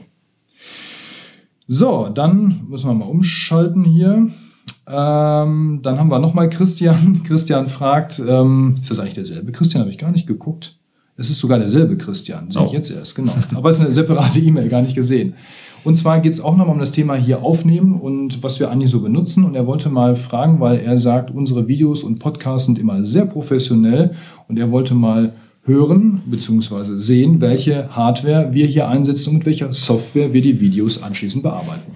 So, 1.66 2.08
dann 2.08 2.62
müssen 2.68 2.88
wir 2.88 2.94
mal 2.94 3.06
umschalten 3.06 3.84
hier. 3.84 4.28
Ähm, 4.88 5.80
dann 5.82 5.98
haben 5.98 6.10
wir 6.10 6.18
nochmal 6.18 6.48
Christian. 6.48 7.22
Christian 7.26 7.66
fragt, 7.66 8.22
ähm, 8.26 8.76
ist 8.80 8.90
das 8.90 8.98
eigentlich 8.98 9.14
derselbe 9.14 9.52
Christian? 9.52 9.82
Habe 9.82 9.90
ich 9.90 9.98
gar 9.98 10.10
nicht 10.10 10.26
geguckt. 10.26 10.78
Es 11.18 11.30
ist 11.30 11.40
sogar 11.40 11.58
derselbe 11.58 11.96
Christian, 11.96 12.48
sehe 12.48 12.62
oh. 12.62 12.66
ich 12.66 12.72
jetzt 12.72 12.90
erst, 12.92 13.16
genau. 13.16 13.32
Aber 13.54 13.70
es 13.70 13.76
ist 13.76 13.82
eine 13.82 13.92
separate 13.92 14.38
E-Mail, 14.38 14.68
gar 14.68 14.82
nicht 14.82 14.94
gesehen. 14.94 15.34
Und 15.82 15.96
zwar 15.96 16.20
geht 16.20 16.32
es 16.32 16.40
auch 16.40 16.56
nochmal 16.56 16.74
um 16.74 16.78
das 16.78 16.92
Thema 16.92 17.16
hier 17.16 17.42
aufnehmen 17.42 18.00
und 18.00 18.42
was 18.42 18.60
wir 18.60 18.70
eigentlich 18.70 18.90
so 18.90 19.02
benutzen. 19.02 19.44
Und 19.44 19.56
er 19.56 19.66
wollte 19.66 19.88
mal 19.88 20.14
fragen, 20.14 20.60
weil 20.60 20.78
er 20.78 20.96
sagt, 20.96 21.32
unsere 21.32 21.66
Videos 21.66 22.04
und 22.04 22.20
Podcasts 22.20 22.66
sind 22.66 22.78
immer 22.78 23.02
sehr 23.02 23.26
professionell 23.26 24.14
und 24.46 24.58
er 24.58 24.70
wollte 24.70 24.94
mal 24.94 25.32
hören 25.64 26.20
bzw. 26.26 26.98
sehen, 26.98 27.40
welche 27.40 27.88
Hardware 27.90 28.52
wir 28.52 28.66
hier 28.66 28.88
einsetzen 28.88 29.30
und 29.30 29.36
mit 29.36 29.46
welcher 29.46 29.72
Software 29.72 30.32
wir 30.32 30.40
die 30.40 30.60
Videos 30.60 31.02
anschließend 31.02 31.42
bearbeiten. 31.42 31.92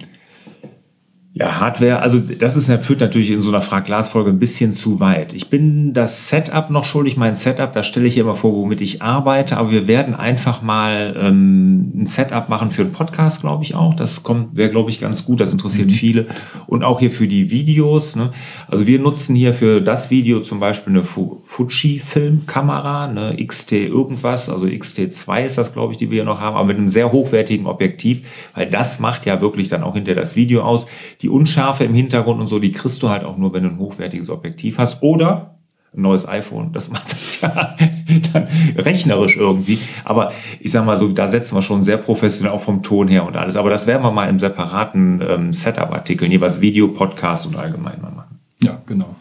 Ja, 1.35 1.59
Hardware, 1.59 1.99
also 1.99 2.19
das 2.19 2.55
ist, 2.55 2.71
führt 2.85 2.99
natürlich 2.99 3.31
in 3.31 3.41
so 3.41 3.49
einer 3.49 3.61
Frag-Glas-Folge 3.61 4.29
ein 4.29 4.37
bisschen 4.37 4.71
zu 4.71 4.99
weit. 4.99 5.33
Ich 5.33 5.49
bin 5.49 5.91
das 5.91 6.29
Setup 6.29 6.69
noch 6.69 6.85
schuldig, 6.85 7.17
mein 7.17 7.35
Setup, 7.35 7.71
da 7.71 7.81
stelle 7.81 8.05
ich 8.05 8.19
immer 8.19 8.35
vor, 8.35 8.53
womit 8.53 8.81
ich 8.81 9.01
arbeite, 9.01 9.57
aber 9.57 9.71
wir 9.71 9.87
werden 9.87 10.13
einfach 10.13 10.61
mal 10.61 11.15
ähm, 11.19 11.91
ein 11.95 12.05
Setup 12.05 12.49
machen 12.49 12.69
für 12.69 12.83
einen 12.83 12.91
Podcast, 12.91 13.41
glaube 13.41 13.63
ich 13.63 13.73
auch. 13.73 13.95
Das 13.95 14.21
kommt, 14.21 14.55
wäre, 14.55 14.69
glaube 14.69 14.91
ich, 14.91 14.99
ganz 14.99 15.25
gut, 15.25 15.39
das 15.39 15.51
interessiert 15.51 15.89
mhm. 15.89 15.93
viele. 15.93 16.27
Und 16.67 16.83
auch 16.83 16.99
hier 16.99 17.09
für 17.09 17.27
die 17.27 17.49
Videos. 17.49 18.15
Ne? 18.15 18.31
Also 18.67 18.85
wir 18.85 18.99
nutzen 18.99 19.35
hier 19.35 19.55
für 19.55 19.81
das 19.81 20.11
Video 20.11 20.39
zum 20.39 20.59
Beispiel 20.59 20.93
eine 20.93 21.03
Fuji-Filmkamera, 21.03 23.05
eine 23.05 23.43
XT 23.43 23.71
irgendwas, 23.71 24.49
also 24.49 24.67
XT2 24.67 25.45
ist 25.45 25.57
das, 25.57 25.73
glaube 25.73 25.93
ich, 25.93 25.97
die 25.97 26.11
wir 26.11 26.17
hier 26.17 26.25
noch 26.25 26.39
haben, 26.39 26.55
aber 26.55 26.67
mit 26.67 26.77
einem 26.77 26.89
sehr 26.89 27.11
hochwertigen 27.11 27.65
Objektiv, 27.65 28.21
weil 28.53 28.69
das 28.69 28.99
macht 28.99 29.25
ja 29.25 29.41
wirklich 29.41 29.67
dann 29.67 29.81
auch 29.81 29.95
hinter 29.95 30.13
das 30.13 30.35
Video 30.35 30.61
aus 30.61 30.85
die 31.23 31.29
Unschärfe 31.29 31.85
im 31.85 31.93
Hintergrund 31.93 32.41
und 32.41 32.47
so, 32.47 32.59
die 32.59 32.73
kriegst 32.73 33.01
du 33.01 33.09
halt 33.09 33.23
auch 33.23 33.37
nur, 33.37 33.53
wenn 33.53 33.63
du 33.63 33.69
ein 33.69 33.79
hochwertiges 33.79 34.29
Objektiv 34.29 34.77
hast. 34.77 35.01
Oder 35.01 35.55
ein 35.95 36.01
neues 36.01 36.27
iPhone, 36.27 36.73
das 36.73 36.89
macht 36.89 37.11
das 37.13 37.39
ja 37.39 37.49
dann 38.33 38.47
rechnerisch 38.77 39.37
irgendwie. 39.37 39.79
Aber 40.03 40.33
ich 40.59 40.71
sag 40.71 40.85
mal 40.85 40.97
so, 40.97 41.07
da 41.07 41.27
setzen 41.27 41.55
wir 41.55 41.61
schon 41.61 41.81
sehr 41.81 41.97
professionell 41.97 42.51
auch 42.53 42.61
vom 42.61 42.83
Ton 42.83 43.07
her 43.07 43.25
und 43.25 43.37
alles. 43.37 43.55
Aber 43.55 43.69
das 43.69 43.87
werden 43.87 44.03
wir 44.03 44.11
mal 44.11 44.29
im 44.29 44.37
separaten 44.37 45.21
ähm, 45.27 45.53
Setup-Artikeln, 45.53 46.29
jeweils 46.29 46.59
Video, 46.61 46.89
Podcast 46.89 47.47
und 47.47 47.55
allgemein 47.55 48.01
mal 48.01 48.11
machen. 48.11 48.39
Ja, 48.61 48.81
genau. 48.85 49.15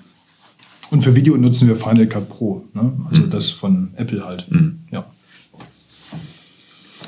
Und 0.90 1.02
für 1.02 1.14
Video 1.14 1.36
nutzen 1.36 1.68
wir 1.68 1.76
Final 1.76 2.06
Cut 2.06 2.28
Pro, 2.28 2.64
ne? 2.74 2.92
also 3.08 3.22
mhm. 3.22 3.30
das 3.30 3.48
von 3.48 3.92
Apple 3.96 4.24
halt. 4.24 4.50
Mhm. 4.50 4.80
Ja. 4.90 5.04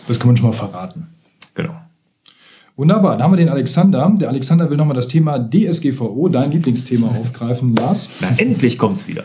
Das 0.07 0.19
kann 0.19 0.29
man 0.29 0.37
schon 0.37 0.47
mal 0.47 0.53
verraten. 0.53 1.09
Genau. 1.55 1.75
Wunderbar, 2.76 3.12
dann 3.12 3.23
haben 3.23 3.33
wir 3.35 3.37
den 3.37 3.50
Alexander. 3.50 4.12
Der 4.19 4.28
Alexander 4.28 4.69
will 4.69 4.76
nochmal 4.76 4.97
das 4.97 5.07
Thema 5.07 5.38
DSGVO, 5.38 6.28
dein 6.28 6.50
Lieblingsthema, 6.50 7.07
aufgreifen. 7.21 7.73
Lars? 7.76 8.09
Na, 8.21 8.28
endlich 8.37 8.78
kommt's 8.78 9.07
wieder. 9.07 9.23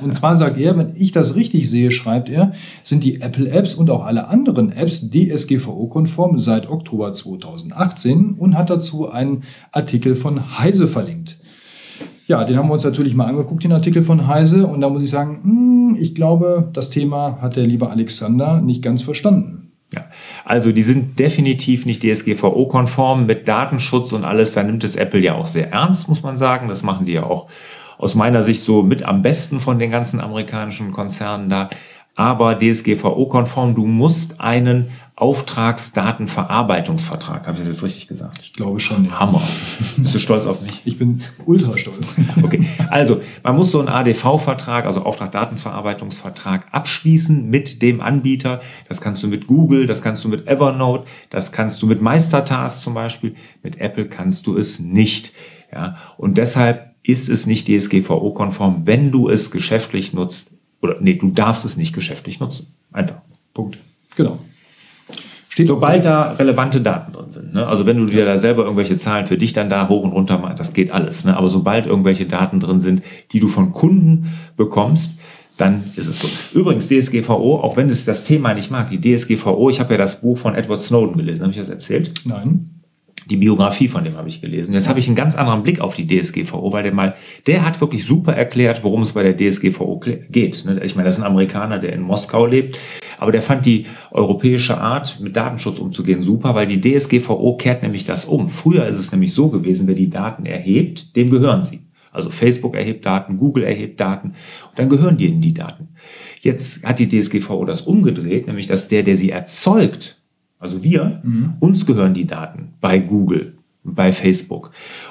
und 0.00 0.14
zwar 0.14 0.36
sagt 0.36 0.58
er, 0.58 0.78
wenn 0.78 0.92
ich 0.94 1.10
das 1.10 1.34
richtig 1.34 1.68
sehe, 1.68 1.90
schreibt 1.90 2.28
er, 2.28 2.52
sind 2.84 3.02
die 3.02 3.20
Apple-Apps 3.20 3.74
und 3.74 3.90
auch 3.90 4.06
alle 4.06 4.28
anderen 4.28 4.70
Apps 4.70 5.10
DSGVO-konform 5.10 6.38
seit 6.38 6.70
Oktober 6.70 7.12
2018 7.12 8.34
und 8.38 8.56
hat 8.56 8.70
dazu 8.70 9.10
einen 9.10 9.42
Artikel 9.72 10.14
von 10.14 10.60
Heise 10.60 10.86
verlinkt. 10.86 11.38
Ja, 12.28 12.44
den 12.44 12.56
haben 12.56 12.68
wir 12.68 12.74
uns 12.74 12.84
natürlich 12.84 13.16
mal 13.16 13.26
angeguckt, 13.26 13.64
den 13.64 13.72
Artikel 13.72 14.02
von 14.02 14.28
Heise. 14.28 14.68
Und 14.68 14.80
da 14.80 14.88
muss 14.88 15.02
ich 15.02 15.10
sagen, 15.10 15.40
hm, 15.42 15.96
ich 16.00 16.14
glaube, 16.14 16.70
das 16.72 16.90
Thema 16.90 17.38
hat 17.42 17.56
der 17.56 17.66
liebe 17.66 17.90
Alexander 17.90 18.60
nicht 18.60 18.82
ganz 18.82 19.02
verstanden. 19.02 19.63
Ja. 19.94 20.04
Also 20.44 20.72
die 20.72 20.82
sind 20.82 21.18
definitiv 21.18 21.86
nicht 21.86 22.02
DSGVO-konform 22.02 23.26
mit 23.26 23.48
Datenschutz 23.48 24.12
und 24.12 24.24
alles. 24.24 24.52
Da 24.54 24.62
nimmt 24.62 24.84
es 24.84 24.96
Apple 24.96 25.20
ja 25.20 25.34
auch 25.34 25.46
sehr 25.46 25.70
ernst, 25.72 26.08
muss 26.08 26.22
man 26.22 26.36
sagen. 26.36 26.68
Das 26.68 26.82
machen 26.82 27.06
die 27.06 27.12
ja 27.12 27.24
auch 27.24 27.48
aus 27.98 28.14
meiner 28.14 28.42
Sicht 28.42 28.62
so 28.62 28.82
mit 28.82 29.02
am 29.02 29.22
besten 29.22 29.60
von 29.60 29.78
den 29.78 29.90
ganzen 29.90 30.20
amerikanischen 30.20 30.92
Konzernen 30.92 31.48
da. 31.48 31.70
Aber 32.16 32.58
DSGVO-konform, 32.58 33.74
du 33.74 33.86
musst 33.86 34.40
einen 34.40 34.90
Auftragsdatenverarbeitungsvertrag. 35.16 37.46
Habe 37.46 37.58
ich 37.58 37.64
das 37.64 37.76
jetzt 37.76 37.84
richtig 37.84 38.08
gesagt? 38.08 38.40
Ich 38.42 38.52
glaube 38.52 38.80
schon. 38.80 39.04
Ja. 39.04 39.20
Hammer. 39.20 39.40
Bist 39.96 40.12
du 40.12 40.18
stolz 40.18 40.46
auf 40.46 40.60
mich? 40.60 40.82
Ich 40.84 40.98
bin 40.98 41.22
ultra 41.46 41.78
stolz. 41.78 42.16
Okay, 42.42 42.66
also 42.90 43.20
man 43.44 43.54
muss 43.54 43.70
so 43.70 43.78
einen 43.78 43.86
ADV-Vertrag, 43.88 44.86
also 44.86 45.02
Auftragsdatenverarbeitungsvertrag, 45.02 46.66
abschließen 46.72 47.48
mit 47.48 47.80
dem 47.80 48.00
Anbieter. 48.00 48.60
Das 48.88 49.00
kannst 49.00 49.22
du 49.22 49.28
mit 49.28 49.46
Google, 49.46 49.86
das 49.86 50.02
kannst 50.02 50.24
du 50.24 50.28
mit 50.28 50.48
Evernote, 50.48 51.04
das 51.30 51.52
kannst 51.52 51.80
du 51.80 51.86
mit 51.86 52.02
Meistertask 52.02 52.80
zum 52.80 52.94
Beispiel. 52.94 53.36
Mit 53.62 53.80
Apple 53.80 54.06
kannst 54.06 54.48
du 54.48 54.56
es 54.56 54.80
nicht. 54.80 55.32
Ja, 55.72 55.96
und 56.16 56.38
deshalb 56.38 56.92
ist 57.04 57.28
es 57.28 57.46
nicht 57.46 57.68
DSGVO-konform, 57.68 58.82
wenn 58.84 59.12
du 59.12 59.28
es 59.28 59.52
geschäftlich 59.52 60.12
nutzt. 60.12 60.48
Oder 60.82 61.00
nee, 61.00 61.14
du 61.14 61.30
darfst 61.30 61.64
es 61.64 61.76
nicht 61.76 61.94
geschäftlich 61.94 62.40
nutzen. 62.40 62.74
Einfach. 62.92 63.20
Punkt. 63.52 63.78
Steht 65.54 65.68
Sobald 65.68 66.04
da 66.04 66.32
relevante 66.32 66.80
Daten 66.80 67.12
drin 67.12 67.30
sind. 67.30 67.54
Ne? 67.54 67.64
Also 67.64 67.86
wenn 67.86 67.96
du 67.96 68.06
dir 68.06 68.24
da 68.24 68.36
selber 68.36 68.64
irgendwelche 68.64 68.96
Zahlen 68.96 69.26
für 69.26 69.38
dich 69.38 69.52
dann 69.52 69.70
da 69.70 69.88
hoch 69.88 70.02
und 70.02 70.10
runter 70.10 70.36
machst, 70.36 70.58
das 70.58 70.72
geht 70.72 70.90
alles. 70.90 71.24
Ne? 71.24 71.36
Aber 71.36 71.48
sobald 71.48 71.86
irgendwelche 71.86 72.26
Daten 72.26 72.58
drin 72.58 72.80
sind, 72.80 73.02
die 73.30 73.38
du 73.38 73.46
von 73.46 73.72
Kunden 73.72 74.32
bekommst, 74.56 75.16
dann 75.56 75.92
ist 75.94 76.08
es 76.08 76.18
so. 76.18 76.58
Übrigens, 76.58 76.88
DSGVO, 76.88 77.60
auch 77.60 77.76
wenn 77.76 77.88
es 77.88 78.04
das 78.04 78.24
Thema 78.24 78.52
nicht 78.52 78.72
mag, 78.72 78.88
die 78.88 79.00
DSGVO, 79.00 79.70
ich 79.70 79.78
habe 79.78 79.94
ja 79.94 79.98
das 79.98 80.22
Buch 80.22 80.38
von 80.38 80.56
Edward 80.56 80.80
Snowden 80.80 81.18
gelesen, 81.18 81.42
habe 81.42 81.52
ich 81.52 81.58
das 81.58 81.68
erzählt? 81.68 82.12
Nein 82.24 82.73
die 83.26 83.36
Biografie 83.36 83.88
von 83.88 84.04
dem 84.04 84.16
habe 84.16 84.28
ich 84.28 84.40
gelesen. 84.40 84.74
Jetzt 84.74 84.88
habe 84.88 84.98
ich 84.98 85.06
einen 85.06 85.16
ganz 85.16 85.34
anderen 85.34 85.62
Blick 85.62 85.80
auf 85.80 85.94
die 85.94 86.06
DSGVO, 86.06 86.72
weil 86.72 86.82
der 86.82 86.92
mal, 86.92 87.14
der 87.46 87.64
hat 87.64 87.80
wirklich 87.80 88.04
super 88.04 88.34
erklärt, 88.34 88.84
worum 88.84 89.00
es 89.00 89.12
bei 89.12 89.22
der 89.22 89.36
DSGVO 89.36 90.00
geht. 90.30 90.64
Ne? 90.64 90.82
Ich 90.84 90.94
meine, 90.94 91.08
das 91.08 91.16
ist 91.16 91.22
ein 91.22 91.30
Amerikaner, 91.30 91.78
der 91.78 91.92
in 91.92 92.02
Moskau 92.02 92.46
lebt, 92.46 92.78
aber 93.18 93.32
der 93.32 93.42
fand 93.42 93.64
die 93.64 93.86
europäische 94.10 94.78
Art, 94.78 95.20
mit 95.20 95.36
Datenschutz 95.36 95.78
umzugehen, 95.78 96.22
super, 96.22 96.54
weil 96.54 96.66
die 96.66 96.80
DSGVO 96.80 97.56
kehrt 97.56 97.82
nämlich 97.82 98.04
das 98.04 98.24
um. 98.24 98.48
Früher 98.48 98.86
ist 98.86 98.98
es 98.98 99.10
nämlich 99.10 99.32
so 99.32 99.48
gewesen, 99.48 99.86
wer 99.86 99.94
die 99.94 100.10
Daten 100.10 100.44
erhebt, 100.44 101.16
dem 101.16 101.30
gehören 101.30 101.64
sie. 101.64 101.80
Also 102.12 102.30
Facebook 102.30 102.76
erhebt 102.76 103.06
Daten, 103.06 103.38
Google 103.38 103.64
erhebt 103.64 103.98
Daten 103.98 104.28
und 104.28 104.78
dann 104.78 104.88
gehören 104.88 105.18
denen 105.18 105.40
die 105.40 105.54
Daten. 105.54 105.88
Jetzt 106.40 106.84
hat 106.84 106.98
die 106.98 107.08
DSGVO 107.08 107.64
das 107.64 107.80
umgedreht, 107.80 108.46
nämlich 108.46 108.66
dass 108.66 108.88
der, 108.88 109.02
der 109.02 109.16
sie 109.16 109.30
erzeugt, 109.30 110.23
also 110.64 110.82
wir, 110.82 111.20
mhm. 111.22 111.54
uns 111.60 111.84
gehören 111.84 112.14
die 112.14 112.26
Daten 112.26 112.72
bei 112.80 112.98
Google, 112.98 113.58
bei 113.84 114.14
Facebook. 114.14 114.70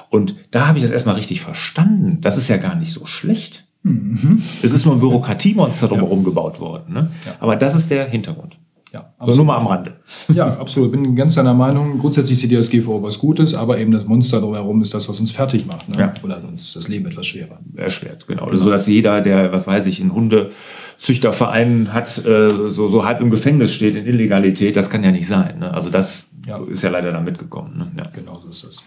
Und 0.10 0.36
da 0.50 0.68
habe 0.68 0.80
ich 0.80 0.84
das 0.84 0.92
erstmal 0.92 1.14
richtig 1.14 1.42
verstanden. 1.42 2.22
Das 2.22 2.38
ist 2.38 2.48
ja 2.48 2.58
gar 2.58 2.76
nicht 2.76 2.92
so 2.92 3.06
schlecht. 3.06 3.64
Mhm. 3.84 4.42
Es 4.64 4.74
ist 4.74 4.84
nur 4.86 4.96
ein 4.96 5.00
Bürokratiemonster 5.00 5.90
drumherum 5.90 6.20
ja. 6.20 6.26
gebaut 6.26 6.60
worden. 6.60 6.92
Ne? 6.92 7.12
Ja. 7.24 7.36
Aber 7.40 7.56
das 7.56 7.76
ist 7.76 7.92
der 7.92 8.10
Hintergrund. 8.10 8.58
Ja, 8.94 9.12
absolut. 9.18 9.38
nur 9.38 9.46
mal 9.46 9.58
am 9.58 9.66
Rande. 9.66 9.96
Ja, 10.32 10.56
absolut. 10.60 10.92
Bin 10.92 11.16
ganz 11.16 11.34
deiner 11.34 11.56
Meinung. 11.56 11.98
Grundsätzlich 11.98 12.44
ist 12.44 12.52
die 12.52 12.56
DSGVO 12.56 13.02
was 13.02 13.18
Gutes, 13.18 13.56
aber 13.56 13.80
eben 13.80 13.92
das 13.92 14.06
Monster 14.06 14.40
drumherum 14.40 14.84
ist 14.84 14.94
das, 14.94 15.10
was 15.10 15.20
uns 15.20 15.32
fertig 15.32 15.66
macht. 15.66 15.90
Ne? 15.90 15.98
Ja. 15.98 16.14
Oder 16.22 16.40
uns 16.48 16.74
das 16.74 16.88
Leben 16.88 17.08
etwas 17.08 17.26
schwerer. 17.26 17.60
Erschwert, 17.76 18.28
genau. 18.28 18.46
genau. 18.46 18.62
So 18.62 18.70
dass 18.70 18.86
jeder, 18.86 19.22
der, 19.22 19.52
was 19.52 19.66
weiß 19.66 19.88
ich, 19.88 20.00
in 20.00 20.14
Hundezüchtervereinen 20.14 21.92
hat, 21.92 22.24
äh, 22.24 22.70
so, 22.70 22.88
so 22.88 23.04
halb 23.04 23.20
im 23.20 23.32
Gefängnis 23.32 23.74
steht 23.74 23.96
in 23.96 24.06
Illegalität, 24.06 24.76
das 24.76 24.92
kann 24.92 25.04
ja 25.04 25.12
nicht 25.12 25.28
sein. 25.28 25.58
Ne? 25.58 25.74
Also 25.74 25.90
das 25.90 26.30
ja. 26.46 26.60
ist 26.64 26.84
ja 26.84 26.92
leider 26.92 27.12
da 27.12 27.20
mitgekommen. 27.20 27.78
Ne? 27.78 27.92
Ja. 27.98 28.12
Genau 28.14 28.40
so 28.44 28.50
ist 28.50 28.64
das. 28.64 28.84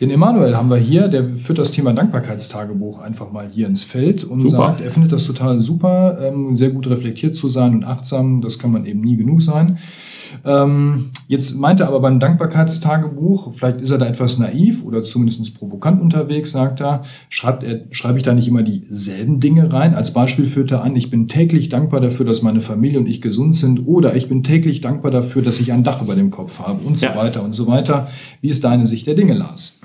Den 0.00 0.10
Emanuel 0.10 0.56
haben 0.56 0.70
wir 0.70 0.78
hier, 0.78 1.08
der 1.08 1.36
führt 1.36 1.58
das 1.58 1.70
Thema 1.70 1.92
Dankbarkeitstagebuch 1.92 3.00
einfach 3.00 3.30
mal 3.30 3.48
hier 3.52 3.66
ins 3.66 3.82
Feld 3.82 4.24
und 4.24 4.40
super. 4.40 4.56
sagt, 4.56 4.80
er 4.80 4.90
findet 4.90 5.12
das 5.12 5.24
total 5.24 5.60
super, 5.60 6.18
ähm, 6.20 6.56
sehr 6.56 6.70
gut 6.70 6.88
reflektiert 6.88 7.36
zu 7.36 7.48
sein 7.48 7.74
und 7.74 7.84
achtsam, 7.84 8.40
das 8.40 8.58
kann 8.58 8.72
man 8.72 8.86
eben 8.86 9.00
nie 9.00 9.16
genug 9.16 9.42
sein. 9.42 9.78
Ähm, 10.44 11.10
jetzt 11.28 11.54
meint 11.56 11.80
er 11.80 11.88
aber 11.88 12.00
beim 12.00 12.20
Dankbarkeitstagebuch, 12.20 13.52
vielleicht 13.52 13.80
ist 13.80 13.90
er 13.90 13.98
da 13.98 14.06
etwas 14.06 14.38
naiv 14.38 14.84
oder 14.84 15.02
zumindest 15.02 15.58
provokant 15.58 16.00
unterwegs, 16.00 16.52
sagt 16.52 16.80
er, 16.80 17.02
schreibt 17.28 17.62
er, 17.62 17.80
schreibe 17.90 18.18
ich 18.18 18.24
da 18.24 18.34
nicht 18.34 18.48
immer 18.48 18.62
dieselben 18.62 19.40
Dinge 19.40 19.72
rein? 19.72 19.94
Als 19.94 20.12
Beispiel 20.12 20.46
führt 20.46 20.70
er 20.70 20.82
an, 20.82 20.96
ich 20.96 21.10
bin 21.10 21.28
täglich 21.28 21.68
dankbar 21.68 22.00
dafür, 22.00 22.26
dass 22.26 22.42
meine 22.42 22.60
Familie 22.60 22.98
und 22.98 23.06
ich 23.06 23.22
gesund 23.22 23.56
sind 23.56 23.86
oder 23.86 24.16
ich 24.16 24.28
bin 24.28 24.42
täglich 24.42 24.80
dankbar 24.80 25.10
dafür, 25.10 25.42
dass 25.42 25.60
ich 25.60 25.72
ein 25.72 25.84
Dach 25.84 26.02
über 26.02 26.14
dem 26.14 26.30
Kopf 26.30 26.58
habe 26.58 26.84
und 26.84 26.98
so 26.98 27.06
ja. 27.06 27.16
weiter 27.16 27.42
und 27.42 27.52
so 27.54 27.66
weiter. 27.66 28.08
Wie 28.40 28.48
ist 28.48 28.64
deine 28.64 28.86
Sicht 28.86 29.06
der 29.06 29.14
Dinge, 29.14 29.34
Lars? 29.34 29.78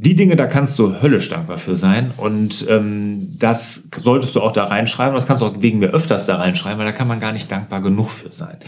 Die 0.00 0.14
Dinge, 0.14 0.36
da 0.36 0.46
kannst 0.46 0.78
du 0.78 1.02
höllisch 1.02 1.28
dankbar 1.28 1.58
für 1.58 1.74
sein. 1.74 2.12
Und 2.16 2.64
ähm, 2.68 3.34
das 3.36 3.88
solltest 3.96 4.36
du 4.36 4.40
auch 4.40 4.52
da 4.52 4.64
reinschreiben. 4.64 5.14
Das 5.14 5.26
kannst 5.26 5.42
du 5.42 5.46
auch 5.46 5.54
wegen 5.58 5.80
mir 5.80 5.88
öfters 5.88 6.24
da 6.24 6.36
reinschreiben, 6.36 6.78
weil 6.78 6.86
da 6.86 6.92
kann 6.92 7.08
man 7.08 7.18
gar 7.18 7.32
nicht 7.32 7.50
dankbar 7.50 7.80
genug 7.80 8.08
für 8.08 8.30
sein. 8.30 8.58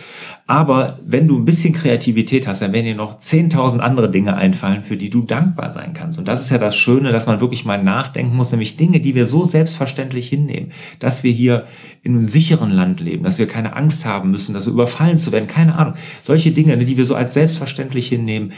Aber 0.49 0.99
wenn 1.07 1.29
du 1.29 1.39
ein 1.39 1.45
bisschen 1.45 1.73
Kreativität 1.73 2.49
hast, 2.49 2.63
dann 2.63 2.73
werden 2.73 2.87
dir 2.87 2.97
noch 2.97 3.21
10.000 3.21 3.79
andere 3.79 4.11
Dinge 4.11 4.35
einfallen, 4.37 4.83
für 4.83 4.97
die 4.97 5.09
du 5.09 5.23
dankbar 5.23 5.71
sein 5.71 5.95
kannst. 5.95 6.19
Und 6.19 6.27
das 6.27 6.43
ist 6.43 6.51
ja 6.51 6.59
das 6.59 6.75
Schöne, 6.75 7.13
dass 7.13 7.29
man 7.29 7.41
wirklich 7.41 7.65
mal 7.65 7.81
nachdenken 7.81 8.35
muss, 8.35 8.51
nämlich 8.51 8.77
Dinge, 8.77 8.99
die 8.99 9.15
wir 9.15 9.29
so 9.29 9.45
selbstverständlich 9.45 10.29
hinnehmen. 10.29 10.73
Dass 10.99 11.23
wir 11.23 11.31
hier 11.31 11.67
in 12.03 12.15
einem 12.15 12.25
sicheren 12.25 12.73
Land 12.73 12.99
leben, 12.99 13.23
dass 13.23 13.39
wir 13.39 13.47
keine 13.47 13.77
Angst 13.77 14.05
haben 14.05 14.33
müssen, 14.33 14.53
dass 14.53 14.67
wir 14.67 14.73
überfallen 14.73 15.17
zu 15.17 15.31
werden, 15.31 15.47
keine 15.47 15.77
Ahnung. 15.77 15.95
Solche 16.25 16.51
Dinge, 16.51 16.77
die 16.77 16.97
wir 16.97 17.07
so 17.07 17.15
als 17.15 17.35
selbstverständlich 17.35 18.09
hinnehmen, 18.09 18.53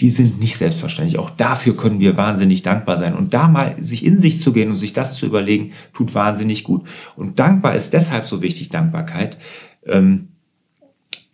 die 0.00 0.10
sind 0.10 0.38
nicht 0.38 0.56
selbstverständlich. 0.56 1.18
Auch 1.18 1.30
dafür 1.30 1.76
können 1.76 1.98
wir 1.98 2.16
wahnsinnig 2.16 2.62
dankbar 2.62 2.98
sein. 2.98 3.16
Und 3.16 3.34
da 3.34 3.48
mal 3.48 3.76
sich 3.80 4.04
in 4.04 4.18
sich 4.18 4.38
zu 4.38 4.52
gehen 4.52 4.70
und 4.70 4.78
sich 4.78 4.92
das 4.92 5.16
zu 5.16 5.26
überlegen, 5.26 5.72
tut 5.92 6.14
wahnsinnig 6.14 6.62
gut. 6.62 6.86
Und 7.16 7.38
dankbar 7.38 7.74
ist 7.74 7.92
deshalb 7.92 8.26
so 8.26 8.40
wichtig, 8.40 8.68
Dankbarkeit. 8.68 9.38
Ähm, 9.84 10.28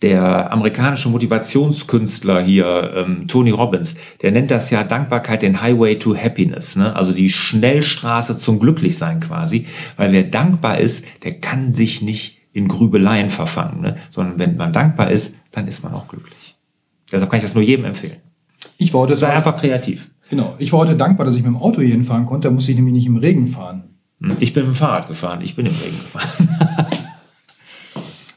der 0.00 0.52
amerikanische 0.52 1.08
Motivationskünstler 1.08 2.42
hier, 2.42 2.92
ähm, 2.94 3.26
Tony 3.26 3.50
Robbins, 3.50 3.94
der 4.20 4.32
nennt 4.32 4.50
das 4.50 4.68
ja 4.70 4.84
Dankbarkeit 4.84 5.42
den 5.42 5.62
Highway 5.62 5.98
to 5.98 6.14
Happiness, 6.14 6.76
ne? 6.76 6.94
also 6.94 7.12
die 7.12 7.30
Schnellstraße 7.30 8.36
zum 8.36 8.58
Glücklichsein 8.58 9.20
quasi, 9.20 9.66
weil 9.96 10.12
wer 10.12 10.24
dankbar 10.24 10.78
ist, 10.78 11.06
der 11.22 11.40
kann 11.40 11.72
sich 11.72 12.02
nicht 12.02 12.38
in 12.52 12.68
Grübeleien 12.68 13.30
verfangen, 13.30 13.80
ne? 13.80 13.96
sondern 14.10 14.38
wenn 14.38 14.56
man 14.56 14.74
dankbar 14.74 15.10
ist, 15.10 15.36
dann 15.52 15.66
ist 15.68 15.82
man 15.82 15.94
auch 15.94 16.06
glücklich. 16.06 16.56
Deshalb 17.10 17.30
kann 17.30 17.38
ich 17.38 17.44
das 17.44 17.54
nur 17.54 17.64
jedem 17.64 17.86
empfehlen. 17.86 18.18
Ich 18.78 18.92
war 18.92 19.02
heute 19.02 19.14
Sei 19.14 19.32
einfach 19.32 19.56
kreativ. 19.56 20.10
Genau. 20.30 20.54
Ich 20.58 20.72
war 20.72 20.80
heute 20.80 20.96
dankbar, 20.96 21.26
dass 21.26 21.36
ich 21.36 21.42
mit 21.42 21.50
dem 21.50 21.56
Auto 21.56 21.80
hier 21.80 21.90
hinfahren 21.90 22.26
konnte. 22.26 22.48
Da 22.48 22.54
musste 22.54 22.70
ich 22.70 22.76
nämlich 22.76 22.94
nicht 22.94 23.06
im 23.06 23.16
Regen 23.16 23.46
fahren. 23.46 23.84
Hm, 24.20 24.36
ich 24.40 24.52
bin 24.52 24.64
mit 24.64 24.74
dem 24.74 24.76
Fahrrad 24.76 25.08
gefahren. 25.08 25.40
Ich 25.42 25.54
bin 25.54 25.66
im 25.66 25.72
Regen 25.72 25.98
gefahren. 25.98 26.48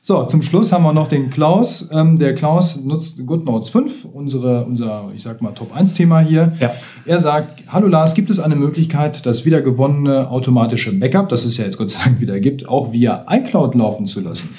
so, 0.01 0.23
zum 0.25 0.41
Schluss 0.41 0.71
haben 0.71 0.83
wir 0.83 0.93
noch 0.93 1.07
den 1.07 1.29
Klaus. 1.29 1.89
Ähm, 1.91 2.19
der 2.19 2.35
Klaus 2.35 2.75
nutzt 2.75 3.25
GoodNotes 3.25 3.69
5, 3.69 4.05
unsere, 4.05 4.65
unser, 4.65 5.11
ich 5.15 5.23
sag 5.23 5.41
mal, 5.41 5.53
Top-1-Thema 5.53 6.19
hier. 6.19 6.53
Ja. 6.59 6.73
Er 7.05 7.19
sagt, 7.19 7.63
hallo 7.67 7.87
Lars, 7.87 8.13
gibt 8.13 8.29
es 8.29 8.39
eine 8.39 8.55
Möglichkeit, 8.55 9.25
das 9.25 9.45
wiedergewonnene 9.45 10.29
automatische 10.29 10.91
Backup, 10.93 11.29
das 11.29 11.45
es 11.45 11.57
ja 11.57 11.65
jetzt 11.65 11.77
Gott 11.77 11.91
sei 11.91 12.03
Dank 12.03 12.19
wieder 12.19 12.39
gibt, 12.39 12.67
auch 12.67 12.91
via 12.91 13.25
iCloud 13.29 13.75
laufen 13.75 14.07
zu 14.07 14.19
lassen? 14.19 14.49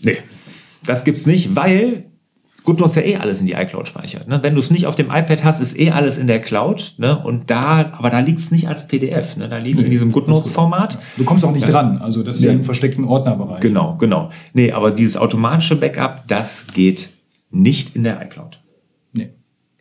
Nee, 0.00 0.18
das 0.84 1.04
gibt 1.04 1.16
es 1.16 1.26
nicht, 1.26 1.56
weil 1.56 2.07
GoodNotes 2.68 2.96
ja 2.96 3.02
eh 3.02 3.16
alles 3.16 3.40
in 3.40 3.46
die 3.46 3.54
iCloud 3.54 3.88
speichert. 3.88 4.28
Ne? 4.28 4.40
Wenn 4.42 4.52
du 4.52 4.60
es 4.60 4.70
nicht 4.70 4.86
auf 4.86 4.94
dem 4.94 5.06
iPad 5.06 5.42
hast, 5.42 5.60
ist 5.60 5.78
eh 5.78 5.90
alles 5.90 6.18
in 6.18 6.26
der 6.26 6.38
Cloud. 6.38 6.96
Ne? 6.98 7.18
Und 7.18 7.48
da, 7.48 7.92
aber 7.92 8.10
da 8.10 8.20
liegt 8.20 8.40
es 8.40 8.50
nicht 8.50 8.68
als 8.68 8.86
PDF. 8.88 9.38
Ne? 9.38 9.48
Da 9.48 9.56
liegt 9.56 9.76
es 9.76 9.80
nee, 9.80 9.86
in 9.86 9.90
diesem 9.90 10.12
GoodNotes-Format. 10.12 10.98
Du 11.16 11.24
kommst 11.24 11.46
auch 11.46 11.52
nicht 11.52 11.62
ja. 11.62 11.70
dran. 11.70 11.96
Also 11.96 12.22
das 12.22 12.36
ist 12.36 12.42
ja 12.42 12.52
im 12.52 12.64
versteckten 12.64 13.06
Ordnerbereich. 13.06 13.60
Genau, 13.60 13.96
genau. 13.96 14.28
Nee, 14.52 14.70
aber 14.72 14.90
dieses 14.90 15.16
automatische 15.16 15.80
Backup, 15.80 16.24
das 16.26 16.66
geht 16.74 17.08
nicht 17.50 17.96
in 17.96 18.04
der 18.04 18.22
iCloud. 18.22 18.60
Nee. 19.14 19.30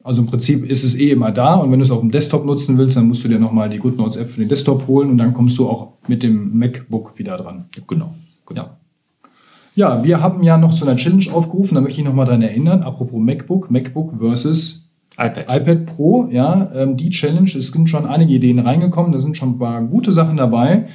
Also 0.01 0.22
im 0.22 0.27
Prinzip 0.27 0.63
ist 0.63 0.86
es 0.86 0.96
eh 0.96 1.12
immer 1.12 1.34
da 1.34 1.56
und 1.56 1.70
wenn 1.74 1.79
du 1.79 1.84
es 1.84 1.91
auf 1.91 2.00
dem 2.00 2.12
Desktop 2.12 2.46
nutzen 2.46 2.77
willst, 2.77 2.96
dann 2.96 3.10
musst 3.10 3.22
du 3.22 3.27
dir 3.27 3.38
nochmal 3.38 3.67
die 3.67 3.79
GoodNotes-App 3.79 4.29
für 4.29 4.39
den 4.39 4.48
Desktop 4.48 4.88
holen 4.88 5.10
und 5.10 5.17
dann 5.17 5.34
kommst 5.34 5.58
du 5.58 5.67
auch 5.67 5.96
mit 6.08 6.24
dem 6.24 6.58
MacBook 6.58 7.20
wieder 7.20 7.36
dran. 7.36 7.65
Genau. 7.86 8.15
genau. 8.46 8.62
Ja. 8.62 8.76
Ja, 9.77 10.03
wir 10.03 10.19
haben 10.22 10.41
ja 10.41 10.57
noch 10.57 10.74
zu 10.74 10.88
einer 10.88 10.96
Challenge 10.96 11.31
aufgerufen, 11.31 11.75
da 11.75 11.81
möchte 11.81 12.01
ich 12.01 12.07
nochmal 12.07 12.25
dran 12.25 12.41
erinnern, 12.41 12.81
apropos 12.81 13.22
MacBook, 13.22 13.69
MacBook 13.69 14.15
versus 14.17 14.89
iPad. 15.19 15.55
iPad 15.55 15.86
Pro, 15.86 16.27
ja, 16.31 16.72
ähm, 16.74 16.98
die 16.98 17.12
Challenge, 17.12 17.48
es 17.48 17.67
sind 17.67 17.88
schon 17.88 18.07
einige 18.07 18.34
Ideen 18.34 18.57
reingekommen, 18.57 19.12
da 19.12 19.19
sind 19.19 19.38
schon 19.38 19.50
ein 19.50 19.60
paar 19.60 19.84
gute 19.84 20.12
Sachen 20.12 20.38
dabei. 20.38 20.88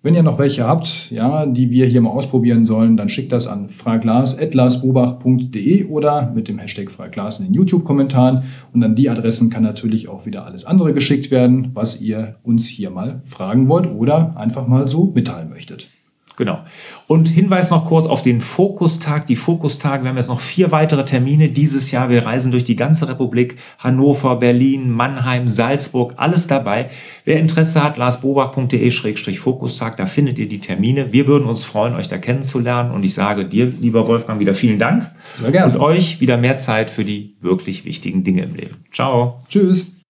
Wenn 0.00 0.14
ihr 0.14 0.22
noch 0.22 0.38
welche 0.38 0.66
habt, 0.66 1.10
ja, 1.10 1.44
die 1.44 1.68
wir 1.68 1.84
hier 1.84 2.00
mal 2.00 2.12
ausprobieren 2.12 2.64
sollen, 2.64 2.96
dann 2.96 3.10
schickt 3.10 3.30
das 3.30 3.46
an 3.46 3.68
fraglas.larsbobach.de 3.68 5.84
oder 5.84 6.32
mit 6.34 6.48
dem 6.48 6.58
Hashtag 6.58 6.90
fraglas 6.90 7.40
in 7.40 7.44
den 7.44 7.52
YouTube-Kommentaren. 7.52 8.44
Und 8.72 8.82
an 8.82 8.96
die 8.96 9.10
Adressen 9.10 9.50
kann 9.50 9.64
natürlich 9.64 10.08
auch 10.08 10.24
wieder 10.24 10.46
alles 10.46 10.64
andere 10.64 10.94
geschickt 10.94 11.30
werden, 11.30 11.72
was 11.74 12.00
ihr 12.00 12.36
uns 12.42 12.66
hier 12.66 12.88
mal 12.88 13.20
fragen 13.24 13.68
wollt 13.68 13.92
oder 13.92 14.34
einfach 14.38 14.66
mal 14.66 14.88
so 14.88 15.12
mitteilen 15.14 15.50
möchtet. 15.50 15.90
Genau. 16.36 16.64
Und 17.06 17.28
Hinweis 17.28 17.70
noch 17.70 17.84
kurz 17.84 18.06
auf 18.06 18.22
den 18.22 18.40
Fokustag, 18.40 19.26
die 19.26 19.36
Fokustage. 19.36 20.02
Wir 20.02 20.10
haben 20.10 20.16
jetzt 20.16 20.28
noch 20.28 20.40
vier 20.40 20.72
weitere 20.72 21.04
Termine 21.04 21.48
dieses 21.48 21.92
Jahr. 21.92 22.08
Wir 22.08 22.26
reisen 22.26 22.50
durch 22.50 22.64
die 22.64 22.74
ganze 22.74 23.08
Republik. 23.08 23.56
Hannover, 23.78 24.36
Berlin, 24.36 24.90
Mannheim, 24.90 25.46
Salzburg, 25.46 26.14
alles 26.16 26.48
dabei. 26.48 26.90
Wer 27.24 27.38
Interesse 27.38 27.84
hat, 27.84 27.98
larsbobach.de-fokustag, 27.98 29.96
da 29.96 30.06
findet 30.06 30.38
ihr 30.38 30.48
die 30.48 30.58
Termine. 30.58 31.12
Wir 31.12 31.28
würden 31.28 31.46
uns 31.46 31.62
freuen, 31.62 31.94
euch 31.94 32.08
da 32.08 32.18
kennenzulernen. 32.18 32.90
Und 32.90 33.04
ich 33.04 33.14
sage 33.14 33.44
dir, 33.44 33.66
lieber 33.66 34.08
Wolfgang, 34.08 34.40
wieder 34.40 34.54
vielen 34.54 34.80
Dank. 34.80 35.12
Sehr 35.34 35.52
gerne. 35.52 35.72
Und 35.72 35.80
euch 35.80 36.20
wieder 36.20 36.36
mehr 36.36 36.58
Zeit 36.58 36.90
für 36.90 37.04
die 37.04 37.36
wirklich 37.40 37.84
wichtigen 37.84 38.24
Dinge 38.24 38.42
im 38.42 38.54
Leben. 38.56 38.84
Ciao. 38.90 39.38
Tschüss. 39.48 40.03